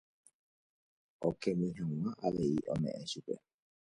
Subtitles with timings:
[1.27, 3.35] Okemi hag̃ua avei ome'ẽ chupe.